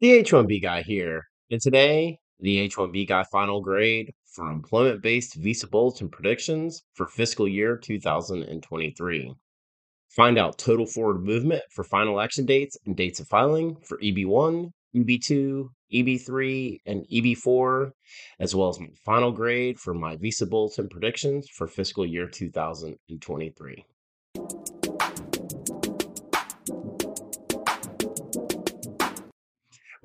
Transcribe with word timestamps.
The 0.00 0.12
H-1B 0.12 0.62
guy 0.62 0.82
here, 0.82 1.24
and 1.50 1.60
today, 1.60 2.20
the 2.38 2.60
H-1B 2.60 3.08
guy 3.08 3.24
final 3.24 3.60
grade 3.60 4.12
for 4.26 4.48
employment-based 4.48 5.34
visa 5.34 5.66
bulletin 5.66 6.08
predictions 6.08 6.84
for 6.94 7.08
fiscal 7.08 7.48
year 7.48 7.76
2023. 7.76 9.34
Find 10.10 10.38
out 10.38 10.56
total 10.56 10.86
forward 10.86 11.24
movement 11.24 11.62
for 11.72 11.82
final 11.82 12.20
action 12.20 12.46
dates 12.46 12.76
and 12.86 12.96
dates 12.96 13.18
of 13.18 13.26
filing 13.26 13.74
for 13.82 13.98
EB1, 13.98 14.70
EB2, 14.94 15.68
EB3, 15.92 16.78
and 16.86 17.04
EB4, 17.12 17.90
as 18.38 18.54
well 18.54 18.68
as 18.68 18.78
my 18.78 18.90
final 19.04 19.32
grade 19.32 19.80
for 19.80 19.94
my 19.94 20.14
visa 20.14 20.46
bulletin 20.46 20.88
predictions 20.88 21.48
for 21.48 21.66
fiscal 21.66 22.06
year 22.06 22.28
2023. 22.28 23.84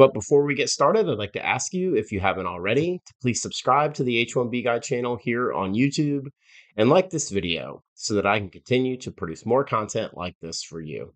But 0.03 0.13
before 0.13 0.43
we 0.43 0.53
get 0.53 0.67
started, 0.67 1.07
I'd 1.07 1.17
like 1.17 1.31
to 1.31 1.45
ask 1.45 1.73
you, 1.73 1.95
if 1.95 2.11
you 2.11 2.19
haven't 2.19 2.45
already, 2.45 2.99
to 3.05 3.13
please 3.21 3.41
subscribe 3.41 3.93
to 3.93 4.03
the 4.03 4.25
H1B 4.25 4.61
Guy 4.61 4.79
channel 4.79 5.15
here 5.15 5.53
on 5.53 5.75
YouTube 5.75 6.25
and 6.75 6.89
like 6.89 7.09
this 7.09 7.29
video 7.29 7.83
so 7.93 8.15
that 8.15 8.25
I 8.25 8.37
can 8.37 8.49
continue 8.49 8.97
to 8.97 9.11
produce 9.11 9.45
more 9.45 9.63
content 9.63 10.17
like 10.17 10.35
this 10.41 10.61
for 10.61 10.81
you. 10.81 11.13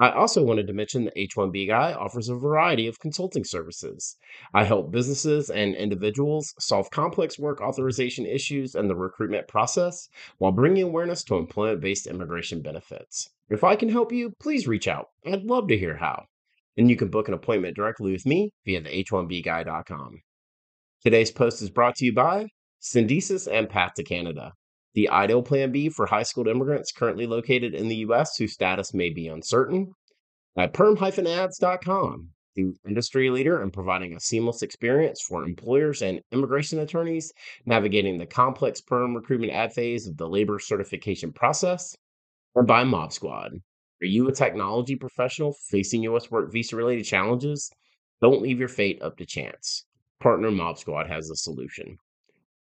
I 0.00 0.08
also 0.08 0.42
wanted 0.42 0.68
to 0.68 0.72
mention 0.72 1.04
that 1.04 1.16
H1B 1.16 1.68
Guy 1.68 1.92
offers 1.92 2.30
a 2.30 2.34
variety 2.34 2.86
of 2.86 2.98
consulting 2.98 3.44
services. 3.44 4.16
I 4.54 4.64
help 4.64 4.90
businesses 4.90 5.50
and 5.50 5.74
individuals 5.74 6.54
solve 6.58 6.90
complex 6.90 7.38
work 7.38 7.60
authorization 7.60 8.24
issues 8.24 8.74
and 8.74 8.88
the 8.88 8.96
recruitment 8.96 9.48
process 9.48 10.08
while 10.38 10.50
bringing 10.50 10.84
awareness 10.84 11.24
to 11.24 11.36
employment 11.36 11.82
based 11.82 12.06
immigration 12.06 12.62
benefits. 12.62 13.28
If 13.50 13.64
I 13.64 13.76
can 13.76 13.90
help 13.90 14.12
you, 14.12 14.32
please 14.40 14.66
reach 14.66 14.88
out. 14.88 15.10
I'd 15.26 15.44
love 15.44 15.68
to 15.68 15.76
hear 15.76 15.98
how 15.98 16.24
and 16.76 16.90
you 16.90 16.96
can 16.96 17.08
book 17.08 17.28
an 17.28 17.34
appointment 17.34 17.76
directly 17.76 18.12
with 18.12 18.26
me 18.26 18.52
via 18.64 18.80
the 18.80 19.04
h1bguy.com. 19.04 20.20
Today's 21.02 21.30
post 21.30 21.62
is 21.62 21.70
brought 21.70 21.96
to 21.96 22.04
you 22.04 22.14
by 22.14 22.46
Syndesus 22.80 23.46
and 23.50 23.68
Path 23.68 23.94
to 23.94 24.02
Canada, 24.02 24.52
the 24.94 25.08
ideal 25.08 25.42
plan 25.42 25.72
B 25.72 25.88
for 25.88 26.06
high 26.06 26.22
schooled 26.22 26.48
immigrants 26.48 26.92
currently 26.92 27.26
located 27.26 27.74
in 27.74 27.88
the 27.88 27.96
U.S. 27.96 28.36
whose 28.36 28.52
status 28.52 28.94
may 28.94 29.10
be 29.10 29.28
uncertain, 29.28 29.92
at 30.56 30.72
perm-ads.com, 30.72 32.28
the 32.54 32.72
industry 32.86 33.28
leader 33.30 33.62
in 33.62 33.70
providing 33.70 34.14
a 34.14 34.20
seamless 34.20 34.62
experience 34.62 35.20
for 35.20 35.44
employers 35.44 36.02
and 36.02 36.20
immigration 36.30 36.78
attorneys 36.78 37.32
navigating 37.66 38.18
the 38.18 38.26
complex 38.26 38.80
perm 38.80 39.14
recruitment 39.14 39.52
ad 39.52 39.72
phase 39.72 40.06
of 40.06 40.16
the 40.16 40.28
labor 40.28 40.58
certification 40.58 41.32
process, 41.32 41.96
and 42.54 42.66
by 42.66 42.84
MobSquad, 42.84 43.60
are 44.04 44.06
you 44.06 44.28
a 44.28 44.32
technology 44.32 44.96
professional 44.96 45.54
facing 45.70 46.02
U.S. 46.02 46.30
work 46.30 46.52
visa 46.52 46.76
related 46.76 47.04
challenges? 47.04 47.70
Don't 48.20 48.42
leave 48.42 48.58
your 48.58 48.68
fate 48.68 49.00
up 49.00 49.16
to 49.16 49.24
chance. 49.24 49.86
Partner 50.20 50.50
MobSquad 50.50 51.08
has 51.08 51.30
a 51.30 51.36
solution. 51.36 51.96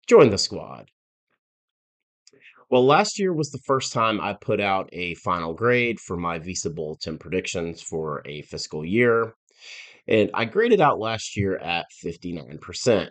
Join 0.08 0.30
the 0.30 0.38
squad. 0.38 0.91
Well, 2.72 2.86
last 2.86 3.19
year 3.19 3.33
was 3.33 3.52
the 3.52 3.59
first 3.66 3.91
time 3.91 4.22
I 4.22 4.31
put 4.31 4.61
out 4.61 4.89
a 4.94 5.16
final 5.16 5.53
grade 5.53 6.00
for 6.00 6.16
my 6.16 6.39
visa 6.39 6.69
bulletin 6.69 7.17
predictions 7.17 7.81
for 7.81 8.22
a 8.25 8.41
fiscal 8.44 8.86
year. 8.86 9.33
And 10.08 10.30
I 10.33 10.45
graded 10.45 10.80
out 10.80 11.00
last 11.00 11.36
year 11.36 11.58
at 11.58 11.88
59%. 12.02 13.09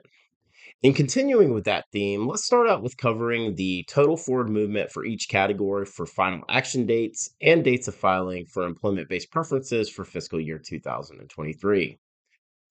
In 0.84 0.92
continuing 0.92 1.54
with 1.54 1.64
that 1.64 1.86
theme, 1.92 2.27
let's 2.28 2.44
start 2.44 2.68
out 2.68 2.82
with 2.82 2.98
covering 2.98 3.54
the 3.54 3.86
total 3.88 4.18
forward 4.18 4.50
movement 4.50 4.90
for 4.90 5.06
each 5.06 5.30
category 5.30 5.86
for 5.86 6.04
final 6.04 6.44
action 6.46 6.84
dates 6.84 7.30
and 7.40 7.64
dates 7.64 7.88
of 7.88 7.94
filing 7.94 8.44
for 8.44 8.66
employment 8.66 9.08
based 9.08 9.30
preferences 9.30 9.88
for 9.88 10.05
fiscal 10.05 10.38
year 10.38 10.58
2023. 10.62 11.98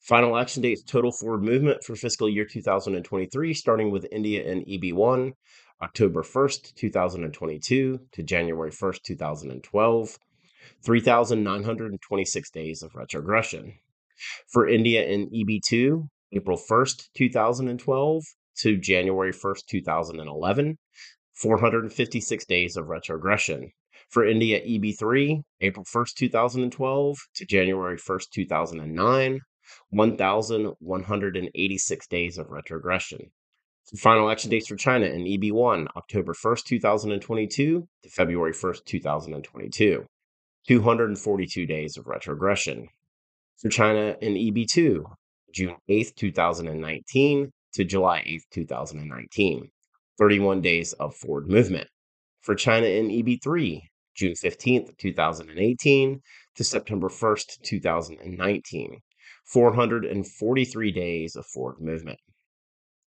Final 0.01 0.37
action 0.37 0.61
dates 0.61 0.83
total 0.83 1.11
forward 1.11 1.41
movement 1.41 1.83
for 1.83 1.95
fiscal 1.95 2.29
year 2.29 2.45
2023, 2.45 3.51
starting 3.55 3.89
with 3.89 4.05
India 4.11 4.47
and 4.47 4.63
EB1, 4.67 5.31
October 5.81 6.21
1st, 6.21 6.75
2022 6.75 7.99
to 8.11 8.21
January 8.21 8.69
1st, 8.69 9.01
2012, 9.07 10.19
3,926 10.85 12.51
days 12.51 12.83
of 12.83 12.93
retrogression. 12.93 13.73
For 14.51 14.67
India 14.67 15.03
and 15.11 15.31
EB2, 15.31 16.07
April 16.35 16.57
1st, 16.57 17.09
2012 17.15 18.23
to 18.57 18.77
January 18.77 19.31
1st, 19.31 19.65
2011, 19.67 20.77
456 21.33 22.45
days 22.45 22.75
of 22.75 22.89
retrogression. 22.89 23.71
For 24.09 24.25
India 24.25 24.59
EB3, 24.61 25.43
April 25.61 25.85
1st, 25.85 26.15
2012 26.15 27.17
to 27.35 27.45
January 27.45 27.97
1st, 27.97 28.29
2009, 28.31 29.39
1,186 29.89 32.07
days 32.07 32.37
of 32.37 32.49
retrogression. 32.49 33.31
Final 33.97 34.29
action 34.29 34.49
dates 34.49 34.67
for 34.67 34.75
China 34.75 35.05
in 35.05 35.25
EB1, 35.25 35.87
October 35.95 36.33
1st, 36.33 36.65
2022 36.65 37.87
to 38.03 38.09
February 38.09 38.53
1st, 38.53 38.85
2022, 38.85 40.05
242 40.67 41.65
days 41.65 41.97
of 41.97 42.07
retrogression. 42.07 42.89
For 43.57 43.69
China 43.69 44.15
in 44.21 44.33
EB2, 44.33 45.03
June 45.53 45.75
8th, 45.89 46.15
2019 46.15 47.51
to 47.73 47.83
July 47.83 48.23
8th, 48.27 48.43
2019. 48.51 49.69
31 50.19 50.61
days 50.61 50.93
of 50.93 51.15
forward 51.15 51.49
movement. 51.49 51.87
For 52.41 52.55
China 52.55 52.87
in 52.87 53.07
EB3, 53.07 53.81
June 54.15 54.33
15th, 54.33 54.97
2018 54.97 56.21
to 56.55 56.63
September 56.63 57.07
1st, 57.07 57.61
2019. 57.63 58.97
443 59.45 60.91
days 60.91 61.35
of 61.35 61.45
forward 61.45 61.79
movement. 61.79 62.19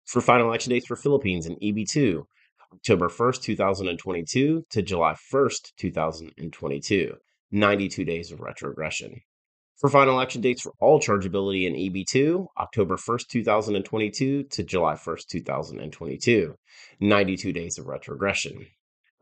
For 0.07 0.21
final 0.21 0.53
action 0.53 0.71
dates 0.71 0.87
for 0.87 0.97
Philippines 0.97 1.47
in 1.47 1.57
EB2, 1.57 2.23
October 2.75 3.09
1st, 3.09 3.43
2022 3.43 4.65
to 4.71 4.83
July 4.83 5.15
1st, 5.33 5.73
2022. 5.77 7.15
92 7.53 8.05
days 8.05 8.33
of 8.33 8.41
retrogression. 8.41 9.21
For 9.85 9.91
final 9.91 10.19
action 10.19 10.41
dates 10.41 10.63
for 10.63 10.73
all 10.81 10.99
chargeability 10.99 11.67
in 11.67 11.75
EB2, 11.75 12.47
October 12.57 12.97
1st, 12.97 13.29
2022 13.29 14.45
to 14.45 14.63
July 14.63 14.95
1st, 14.95 15.27
2022, 15.27 16.55
92 17.01 17.53
days 17.53 17.77
of 17.77 17.87
retrogression. 17.87 18.67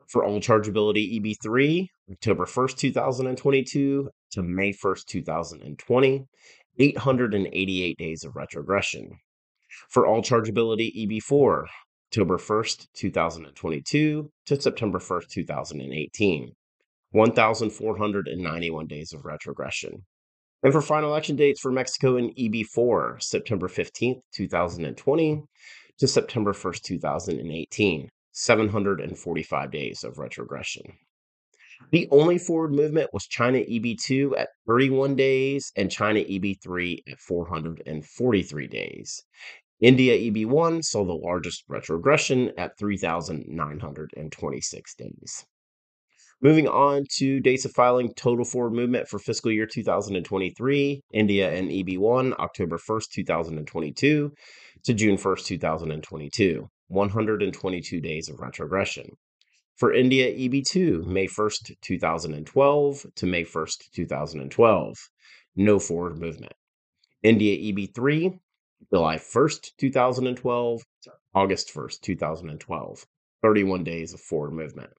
For 0.06 0.24
all 0.24 0.38
chargeability 0.38 1.20
EB3, 1.20 1.88
October 2.12 2.46
1st, 2.46 2.76
2022 2.76 4.08
to 4.30 4.42
May 4.44 4.72
1st, 4.72 5.06
2020, 5.06 6.26
888 6.78 7.98
days 7.98 8.22
of 8.22 8.36
retrogression. 8.36 9.18
For 9.88 10.06
all 10.06 10.22
chargeability 10.22 10.94
EB4, 10.96 11.64
October 12.06 12.38
1st, 12.38 12.86
2022 12.94 14.30
to 14.46 14.60
September 14.60 15.00
1st, 15.00 15.28
2018, 15.28 16.52
1,491 17.10 18.86
days 18.86 19.12
of 19.12 19.24
retrogression. 19.24 20.04
And 20.62 20.72
for 20.72 20.80
final 20.80 21.16
action 21.16 21.34
dates 21.34 21.60
for 21.60 21.72
Mexico 21.72 22.16
in 22.16 22.32
EB4, 22.34 23.20
September 23.20 23.66
15th, 23.66 24.20
2020 24.32 25.42
to 25.98 26.06
September 26.06 26.52
1st, 26.52 26.82
2018, 26.82 28.08
745 28.32 29.70
days 29.72 30.04
of 30.04 30.18
retrogression. 30.18 30.84
The 31.90 32.06
only 32.12 32.38
forward 32.38 32.72
movement 32.72 33.10
was 33.12 33.26
China 33.26 33.58
EB2 33.58 34.38
at 34.38 34.50
31 34.68 35.16
days 35.16 35.72
and 35.76 35.90
China 35.90 36.20
EB3 36.20 37.02
at 37.10 37.18
443 37.18 38.68
days. 38.68 39.24
India 39.80 40.16
EB1 40.16 40.84
saw 40.84 41.04
the 41.04 41.12
largest 41.12 41.64
retrogression 41.66 42.52
at 42.56 42.78
3,926 42.78 44.94
days. 44.94 45.44
Moving 46.44 46.66
on 46.66 47.06
to 47.18 47.38
dates 47.38 47.64
of 47.66 47.70
filing, 47.70 48.12
total 48.14 48.44
forward 48.44 48.72
movement 48.72 49.06
for 49.06 49.20
fiscal 49.20 49.52
year 49.52 49.64
2023, 49.64 51.00
India 51.12 51.52
and 51.54 51.70
EB1, 51.70 52.32
October 52.32 52.78
1st, 52.78 53.10
2022 53.10 54.32
to 54.82 54.94
June 54.94 55.16
1st, 55.16 55.46
2022, 55.46 56.68
122 56.88 58.00
days 58.00 58.28
of 58.28 58.40
retrogression. 58.40 59.10
For 59.76 59.94
India 59.94 60.34
EB2, 60.36 61.06
May 61.06 61.28
1st, 61.28 61.76
2012 61.80 63.06
to 63.14 63.26
May 63.26 63.44
1st, 63.44 63.92
2012, 63.92 64.96
no 65.54 65.78
forward 65.78 66.18
movement. 66.18 66.54
India 67.22 67.72
EB3, 67.72 68.36
July 68.92 69.16
1st, 69.16 69.76
2012 69.78 70.82
to 71.02 71.12
August 71.36 71.72
1st, 71.72 72.00
2012, 72.00 73.06
31 73.42 73.84
days 73.84 74.12
of 74.12 74.20
forward 74.20 74.54
movement 74.54 74.90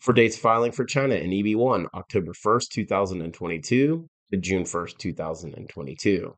for 0.00 0.12
dates 0.12 0.36
filing 0.36 0.72
for 0.72 0.84
China 0.84 1.14
in 1.14 1.30
EB1, 1.30 1.86
October 1.94 2.32
1st, 2.32 2.68
2022 2.70 4.08
to 4.32 4.36
June 4.38 4.64
1st, 4.64 4.98
2022. 4.98 6.34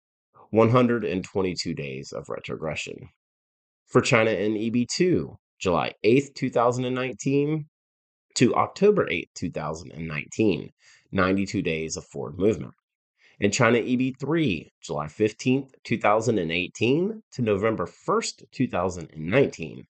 122 0.50 1.74
days 1.74 2.12
of 2.12 2.28
retrogression. 2.28 3.08
For 3.86 4.00
China 4.00 4.30
in 4.30 4.54
EB2, 4.54 5.36
July 5.58 5.94
8th, 6.04 6.34
2019 6.34 7.66
to 8.34 8.54
October 8.54 9.06
8th, 9.06 9.28
2019. 9.34 10.70
92 11.12 11.62
days 11.62 11.96
of 11.96 12.04
forward 12.04 12.38
movement. 12.38 12.74
and 13.40 13.52
China 13.52 13.78
EB3, 13.78 14.70
July 14.80 15.06
15th, 15.06 15.70
2018 15.84 17.22
to 17.32 17.42
November 17.42 17.86
1st, 17.86 18.44
2019, 18.50 19.86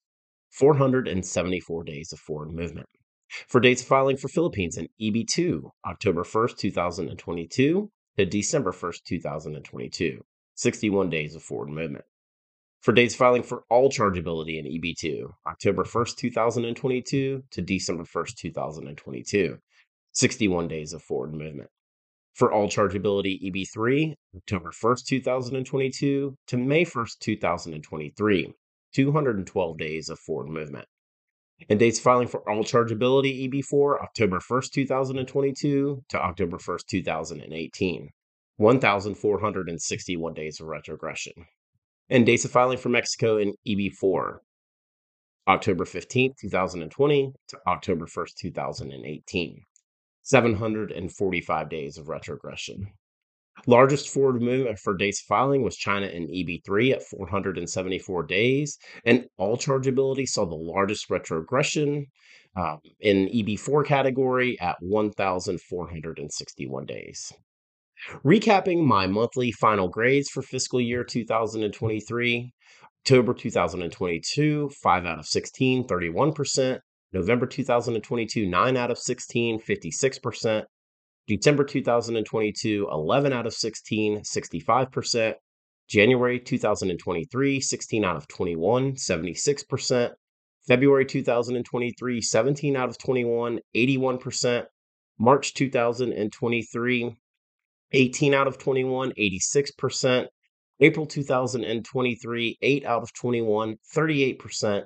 474 0.51 1.85
days 1.85 2.13
of 2.13 2.19
forward 2.19 2.53
movement. 2.53 2.89
For 3.29 3.61
dates 3.61 3.83
of 3.83 3.89
filing 3.89 4.17
for 4.17 4.29
Philippines 4.29 4.77
and 4.77 4.89
EB2, 5.01 5.71
October 5.85 6.23
1st, 6.23 6.59
2022 6.59 7.91
to 8.19 8.27
December 8.27 8.73
1st, 8.73 9.05
2022, 9.05 10.25
61 10.55 11.11
days 11.11 11.35
of 11.35 11.43
forward 11.43 11.71
movement. 11.71 12.05
For 12.81 12.93
dates 12.93 13.17
filing 13.17 13.43
for 13.43 13.65
all 13.69 13.91
chargeability 13.91 14.59
in 14.59 14.65
EB2, 14.65 15.33
October 15.47 15.83
1st, 15.83 16.17
2022 16.17 17.43
to 17.51 17.63
December 17.63 18.05
1st, 18.05 18.37
2022, 18.37 19.59
61 20.13 20.69
days 20.69 20.93
of 20.93 21.03
forward 21.03 21.35
movement. 21.35 21.71
For 22.35 22.53
all 22.53 22.69
chargeability 22.69 23.43
EB3, 23.43 24.15
October 24.37 24.71
1st, 24.71 25.05
2022 25.07 26.37
to 26.47 26.57
May 26.57 26.85
1st, 26.85 27.19
2023, 27.19 28.55
212 28.93 29.79
days 29.79 30.09
of 30.11 30.19
forward 30.21 30.49
movement. 30.49 30.87
And 31.69 31.79
dates 31.79 31.99
filing 31.99 32.29
for 32.29 32.49
all 32.49 32.63
chargeability 32.63 33.49
EB4, 33.49 34.03
October 34.03 34.39
1st, 34.39 34.71
2022 34.73 36.05
to 36.09 36.19
October 36.19 36.59
1st, 36.59 36.87
2018, 36.87 38.11
1,461 38.57 40.35
days 40.35 40.61
of 40.61 40.67
retrogression. 40.67 41.33
And 42.11 42.27
dates 42.27 42.45
of 42.45 42.51
filing 42.51 42.79
for 42.79 42.91
Mexico 42.91 43.39
in 43.39 43.55
EB4, 43.67 44.39
October 45.49 45.85
15th, 45.85 46.37
2020 46.41 47.33
to 47.49 47.59
October 47.67 48.07
1st, 48.07 48.35
2018, 48.37 49.63
745 50.23 51.69
days 51.71 51.99
of 51.99 52.09
retrogression. 52.09 52.93
Largest 53.67 54.09
forward 54.09 54.41
movement 54.43 54.79
for 54.79 54.97
dates 54.97 55.21
filing 55.21 55.63
was 55.63 55.77
China 55.77 56.07
in 56.07 56.29
EB3 56.29 56.93
at 56.93 57.03
474 57.03 58.23
days, 58.25 58.79
and 59.05 59.27
all 59.39 59.57
chargeability 59.57 60.29
saw 60.29 60.45
the 60.45 60.55
largest 60.55 61.11
retrogression 61.11 62.07
um, 62.57 62.79
in 63.01 63.29
EB4 63.29 63.87
category 63.87 64.61
at 64.61 64.77
1,461 64.81 66.87
days. 66.87 67.33
Recapping 68.25 68.85
my 68.85 69.07
monthly 69.07 69.53
final 69.53 69.89
grades 69.89 70.29
for 70.29 70.43
fiscal 70.43 70.81
year 70.81 71.03
2023 71.03 72.53
October 73.07 73.35
2022, 73.35 74.69
5 74.69 75.07
out 75.07 75.21
of 75.21 75.27
16, 75.27 75.87
31%. 75.87 76.81
November 77.13 77.47
2022, 77.47 78.47
9 78.47 78.77
out 78.77 78.91
of 78.91 78.99
16, 78.99 79.61
56%. 79.61 80.65
December 81.29 81.65
2022, 81.65 82.89
11 82.91 83.33
out 83.33 83.47
of 83.47 83.55
16, 83.55 84.21
65%. 84.21 85.35
January 85.89 86.41
2023, 86.41 87.61
16 87.61 88.05
out 88.05 88.17
of 88.17 88.29
21, 88.29 88.95
76%. 88.95 90.11
February 90.67 91.05
2023, 91.05 92.21
17 92.21 92.77
out 92.77 92.89
of 92.89 92.99
21, 92.99 93.61
81%. 93.75 94.67
March 95.19 95.55
2023, 95.55 97.17
18 97.93 98.35
out 98.35 98.47
of 98.47 98.59
21, 98.59 99.13
86%. 99.13 100.27
April 100.81 101.07
2023, 101.07 102.59
8 102.61 102.85
out 102.85 103.03
of 103.03 103.13
21, 103.15 103.77
38%. 103.97 104.83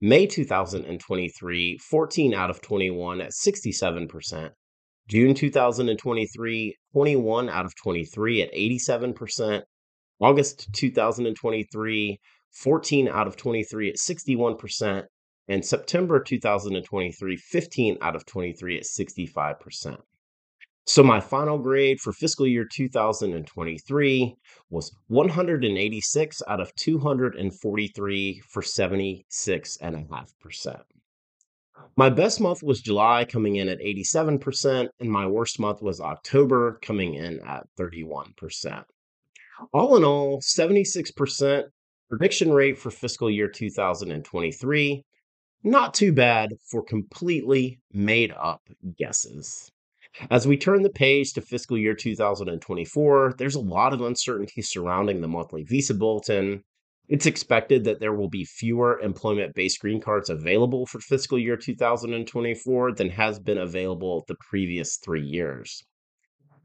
May 0.00 0.26
2023, 0.26 1.78
14 1.78 2.34
out 2.34 2.50
of 2.50 2.60
21 2.60 3.20
at 3.20 3.30
67%. 3.30 4.50
June 5.08 5.34
2023, 5.34 6.76
21 6.92 7.48
out 7.48 7.64
of 7.64 7.74
23 7.76 8.42
at 8.42 8.52
87%. 8.52 9.62
August 10.20 10.68
2023, 10.74 12.20
14 12.52 13.08
out 13.08 13.26
of 13.26 13.36
23 13.36 13.88
at 13.88 13.96
61%. 13.96 15.04
And 15.48 15.64
September 15.64 16.22
2023, 16.22 17.36
15 17.36 17.96
out 18.02 18.16
of 18.16 18.26
23 18.26 18.76
at 18.76 18.84
65%. 18.84 19.96
So 20.84 21.02
my 21.02 21.20
final 21.20 21.58
grade 21.58 22.00
for 22.00 22.12
fiscal 22.12 22.46
year 22.46 22.68
2023 22.70 24.36
was 24.68 24.94
186 25.06 26.42
out 26.48 26.60
of 26.60 26.74
243 26.76 28.42
for 28.50 28.62
76.5%. 28.62 30.82
My 31.96 32.10
best 32.10 32.40
month 32.40 32.62
was 32.62 32.80
July, 32.80 33.24
coming 33.24 33.56
in 33.56 33.68
at 33.68 33.80
87%, 33.80 34.88
and 35.00 35.10
my 35.10 35.26
worst 35.26 35.58
month 35.58 35.82
was 35.82 36.00
October, 36.00 36.78
coming 36.82 37.14
in 37.14 37.40
at 37.40 37.66
31%. 37.78 38.84
All 39.72 39.96
in 39.96 40.04
all, 40.04 40.40
76% 40.40 41.64
prediction 42.08 42.52
rate 42.52 42.78
for 42.78 42.90
fiscal 42.90 43.30
year 43.30 43.48
2023. 43.48 45.04
Not 45.64 45.94
too 45.94 46.12
bad 46.12 46.50
for 46.70 46.82
completely 46.84 47.80
made 47.92 48.32
up 48.32 48.62
guesses. 48.96 49.70
As 50.30 50.46
we 50.46 50.56
turn 50.56 50.82
the 50.82 50.90
page 50.90 51.32
to 51.34 51.40
fiscal 51.40 51.76
year 51.76 51.94
2024, 51.94 53.34
there's 53.38 53.54
a 53.54 53.60
lot 53.60 53.92
of 53.92 54.00
uncertainty 54.00 54.62
surrounding 54.62 55.20
the 55.20 55.28
monthly 55.28 55.64
visa 55.64 55.94
bulletin, 55.94 56.62
it's 57.08 57.26
expected 57.26 57.84
that 57.84 58.00
there 58.00 58.12
will 58.12 58.28
be 58.28 58.44
fewer 58.44 59.00
employment 59.00 59.54
based 59.54 59.80
green 59.80 60.00
cards 60.00 60.28
available 60.28 60.84
for 60.84 61.00
fiscal 61.00 61.38
year 61.38 61.56
2024 61.56 62.92
than 62.92 63.08
has 63.08 63.38
been 63.38 63.58
available 63.58 64.24
the 64.28 64.36
previous 64.50 64.98
three 64.98 65.24
years. 65.24 65.82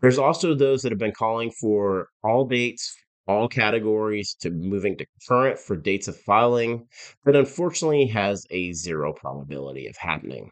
There's 0.01 0.17
also 0.17 0.53
those 0.53 0.81
that 0.81 0.91
have 0.91 0.99
been 0.99 1.13
calling 1.13 1.49
for 1.49 2.09
all 2.25 2.45
dates, 2.45 2.93
all 3.25 3.47
categories 3.47 4.35
to 4.41 4.49
moving 4.49 4.97
to 4.97 5.05
current 5.29 5.59
for 5.59 5.77
dates 5.77 6.09
of 6.09 6.17
filing, 6.17 6.87
but 7.23 7.37
unfortunately 7.37 8.07
has 8.07 8.45
a 8.49 8.73
zero 8.73 9.13
probability 9.13 9.87
of 9.87 9.95
happening. 9.95 10.51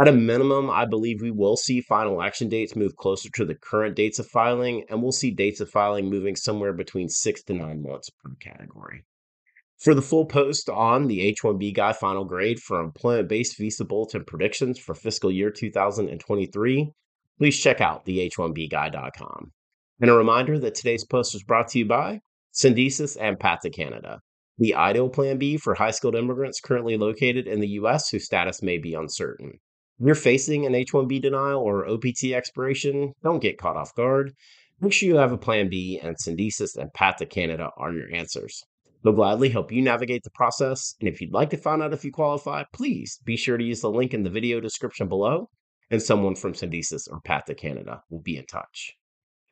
At 0.00 0.08
a 0.08 0.12
minimum, 0.12 0.68
I 0.68 0.84
believe 0.84 1.22
we 1.22 1.30
will 1.30 1.56
see 1.56 1.80
final 1.80 2.20
action 2.20 2.48
dates 2.48 2.74
move 2.74 2.96
closer 2.96 3.28
to 3.34 3.44
the 3.44 3.54
current 3.54 3.94
dates 3.94 4.18
of 4.18 4.26
filing, 4.26 4.84
and 4.88 5.00
we'll 5.00 5.12
see 5.12 5.30
dates 5.30 5.60
of 5.60 5.70
filing 5.70 6.10
moving 6.10 6.34
somewhere 6.34 6.72
between 6.72 7.08
six 7.08 7.40
to 7.44 7.54
nine 7.54 7.82
months 7.82 8.10
per 8.10 8.34
category. 8.40 9.04
For 9.82 9.94
the 9.96 10.02
full 10.02 10.26
post 10.26 10.70
on 10.70 11.08
the 11.08 11.22
H 11.22 11.42
1B 11.42 11.74
Guy 11.74 11.92
final 11.92 12.24
grade 12.24 12.60
for 12.60 12.78
employment 12.78 13.28
based 13.28 13.58
visa 13.58 13.84
bulletin 13.84 14.24
predictions 14.24 14.78
for 14.78 14.94
fiscal 14.94 15.28
year 15.28 15.50
2023, 15.50 16.92
please 17.36 17.58
check 17.58 17.80
out 17.80 18.04
the 18.04 18.30
H1bguy.com. 18.30 19.50
And 20.00 20.08
a 20.08 20.14
reminder 20.14 20.56
that 20.60 20.76
today's 20.76 21.04
post 21.04 21.34
was 21.34 21.42
brought 21.42 21.66
to 21.68 21.80
you 21.80 21.86
by 21.86 22.20
Syndesus 22.54 23.16
and 23.20 23.40
PATH 23.40 23.62
to 23.62 23.70
Canada, 23.70 24.20
the 24.56 24.76
ideal 24.76 25.08
plan 25.08 25.38
B 25.38 25.56
for 25.56 25.74
high 25.74 25.90
skilled 25.90 26.14
immigrants 26.14 26.60
currently 26.60 26.96
located 26.96 27.48
in 27.48 27.58
the 27.58 27.70
U.S. 27.70 28.08
whose 28.08 28.26
status 28.26 28.62
may 28.62 28.78
be 28.78 28.94
uncertain. 28.94 29.58
If 29.98 30.06
you're 30.06 30.14
facing 30.14 30.64
an 30.64 30.76
H 30.76 30.92
1B 30.92 31.20
denial 31.20 31.60
or 31.60 31.88
OPT 31.88 32.26
expiration, 32.26 33.14
don't 33.24 33.42
get 33.42 33.58
caught 33.58 33.76
off 33.76 33.96
guard. 33.96 34.32
Make 34.80 34.92
sure 34.92 35.08
you 35.08 35.16
have 35.16 35.32
a 35.32 35.38
plan 35.38 35.68
B, 35.68 35.98
and 36.00 36.16
Syndesus 36.16 36.76
and 36.76 36.94
PATH 36.94 37.16
to 37.16 37.26
Canada 37.26 37.70
are 37.76 37.92
your 37.92 38.14
answers. 38.14 38.62
They'll 39.02 39.12
gladly 39.12 39.48
help 39.48 39.72
you 39.72 39.82
navigate 39.82 40.22
the 40.22 40.30
process. 40.30 40.94
And 41.00 41.08
if 41.08 41.20
you'd 41.20 41.32
like 41.32 41.50
to 41.50 41.56
find 41.56 41.82
out 41.82 41.92
if 41.92 42.04
you 42.04 42.12
qualify, 42.12 42.64
please 42.72 43.20
be 43.24 43.36
sure 43.36 43.56
to 43.56 43.64
use 43.64 43.80
the 43.80 43.90
link 43.90 44.14
in 44.14 44.22
the 44.22 44.30
video 44.30 44.60
description 44.60 45.08
below, 45.08 45.48
and 45.90 46.00
someone 46.00 46.34
from 46.34 46.52
Syndesus 46.52 47.08
or 47.10 47.20
PATH 47.20 47.46
to 47.46 47.54
Canada 47.54 48.02
will 48.10 48.20
be 48.20 48.36
in 48.36 48.46
touch. 48.46 48.94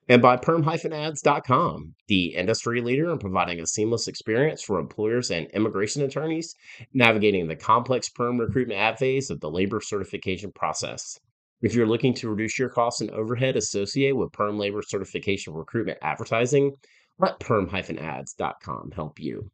And 0.09 0.21
by 0.21 0.37
perm-ads.com, 0.39 1.95
the 2.09 2.35
industry 2.35 2.81
leader 2.81 3.13
in 3.13 3.19
providing 3.19 3.61
a 3.61 3.67
seamless 3.67 4.09
experience 4.09 4.61
for 4.61 4.81
employers 4.81 5.31
and 5.31 5.47
immigration 5.53 6.03
attorneys 6.03 6.55
navigating 6.93 7.47
the 7.47 7.55
complex 7.55 8.09
perm 8.09 8.39
recruitment 8.39 8.81
ad 8.81 8.99
phase 8.99 9.31
of 9.31 9.39
the 9.41 9.51
labor 9.51 9.81
certification 9.81 10.51
process. 10.53 11.19
If 11.63 11.75
you're 11.75 11.87
looking 11.87 12.15
to 12.15 12.31
reduce 12.31 12.59
your 12.59 12.71
costs 12.71 13.03
and 13.03 13.11
overhead 13.11 13.55
associated 13.55 14.17
with 14.17 14.33
perm 14.33 14.59
labor 14.59 14.83
certification 14.83 15.53
recruitment 15.53 15.99
advertising, 16.03 16.73
let 17.21 17.39
perm-ads.com 17.39 18.93
help 18.93 19.21
you. 19.21 19.51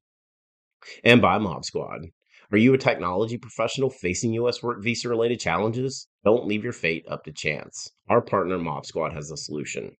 And 1.02 1.20
by 1.20 1.38
MobSquad. 1.38 2.12
Are 2.52 2.58
you 2.58 2.72
a 2.74 2.78
technology 2.78 3.36
professional 3.36 3.90
facing 3.90 4.32
U.S. 4.34 4.62
work 4.62 4.80
visa 4.84 5.08
related 5.08 5.40
challenges? 5.40 6.06
Don't 6.24 6.46
leave 6.46 6.62
your 6.62 6.72
fate 6.72 7.04
up 7.08 7.24
to 7.24 7.32
chance. 7.32 7.90
Our 8.08 8.22
partner 8.22 8.56
MobSquad 8.56 9.12
has 9.14 9.32
a 9.32 9.36
solution. 9.36 9.96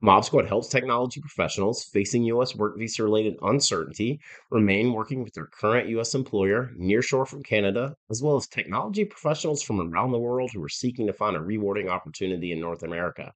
MobSquad 0.00 0.46
helps 0.46 0.68
technology 0.68 1.20
professionals 1.20 1.84
facing 1.84 2.22
U.S. 2.24 2.54
work 2.54 2.78
visa 2.78 3.02
related 3.02 3.36
uncertainty 3.42 4.20
remain 4.52 4.92
working 4.92 5.24
with 5.24 5.32
their 5.34 5.46
current 5.46 5.88
U.S. 5.88 6.14
employer, 6.14 6.70
nearshore 6.78 7.26
from 7.26 7.42
Canada, 7.42 7.96
as 8.10 8.22
well 8.22 8.36
as 8.36 8.46
technology 8.46 9.04
professionals 9.04 9.60
from 9.60 9.80
around 9.80 10.12
the 10.12 10.18
world 10.18 10.50
who 10.52 10.62
are 10.62 10.68
seeking 10.68 11.08
to 11.08 11.12
find 11.12 11.36
a 11.36 11.40
rewarding 11.40 11.88
opportunity 11.88 12.52
in 12.52 12.60
North 12.60 12.84
America. 12.84 13.32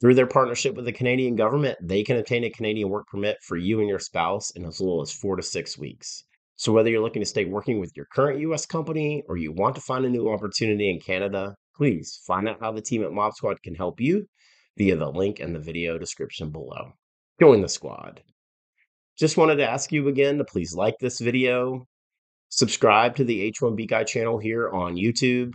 Through 0.00 0.14
their 0.14 0.26
partnership 0.26 0.76
with 0.76 0.84
the 0.84 0.92
Canadian 0.92 1.34
government, 1.34 1.76
they 1.82 2.04
can 2.04 2.16
obtain 2.16 2.44
a 2.44 2.50
Canadian 2.50 2.88
work 2.88 3.08
permit 3.08 3.38
for 3.42 3.56
you 3.56 3.80
and 3.80 3.88
your 3.88 3.98
spouse 3.98 4.50
in 4.50 4.64
as 4.64 4.80
little 4.80 5.00
as 5.00 5.10
four 5.10 5.34
to 5.34 5.42
six 5.42 5.76
weeks. 5.76 6.22
So, 6.54 6.72
whether 6.72 6.88
you're 6.88 7.02
looking 7.02 7.22
to 7.22 7.26
stay 7.26 7.44
working 7.44 7.80
with 7.80 7.92
your 7.96 8.06
current 8.12 8.40
US 8.40 8.64
company 8.64 9.24
or 9.28 9.36
you 9.36 9.50
want 9.50 9.74
to 9.74 9.80
find 9.80 10.04
a 10.04 10.08
new 10.08 10.28
opportunity 10.28 10.88
in 10.88 11.00
Canada, 11.00 11.56
please 11.74 12.20
find 12.26 12.48
out 12.48 12.60
how 12.60 12.70
the 12.70 12.80
team 12.80 13.02
at 13.02 13.10
MobSquad 13.10 13.60
can 13.62 13.74
help 13.74 14.00
you 14.00 14.26
via 14.76 14.96
the 14.96 15.10
link 15.10 15.40
in 15.40 15.52
the 15.52 15.58
video 15.58 15.98
description 15.98 16.50
below. 16.50 16.92
Join 17.40 17.60
the 17.60 17.68
squad. 17.68 18.22
Just 19.18 19.36
wanted 19.36 19.56
to 19.56 19.68
ask 19.68 19.90
you 19.90 20.06
again 20.06 20.38
to 20.38 20.44
please 20.44 20.74
like 20.74 20.94
this 21.00 21.18
video, 21.18 21.86
subscribe 22.50 23.16
to 23.16 23.24
the 23.24 23.50
H1B 23.50 23.88
Guy 23.88 24.04
channel 24.04 24.38
here 24.38 24.70
on 24.70 24.94
YouTube, 24.94 25.54